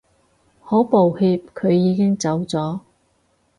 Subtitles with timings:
[0.61, 2.79] 好抱歉佢已經走咗